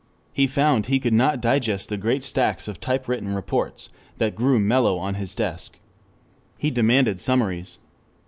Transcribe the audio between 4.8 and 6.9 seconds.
on his desk. He